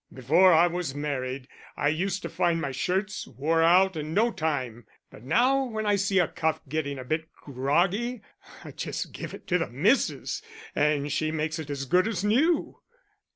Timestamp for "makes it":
11.31-11.69